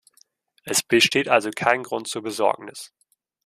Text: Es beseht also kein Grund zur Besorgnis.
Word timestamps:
Es 0.63 0.81
beseht 0.81 1.27
also 1.29 1.51
kein 1.55 1.83
Grund 1.83 2.07
zur 2.07 2.23
Besorgnis. 2.23 2.91